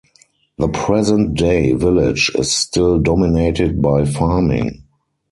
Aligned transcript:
The 0.57 0.67
present 0.67 1.35
day 1.35 1.73
village 1.73 2.31
is 2.33 2.51
still 2.51 2.97
dominated 2.97 3.83
by 3.83 4.05
farming. 4.05 4.81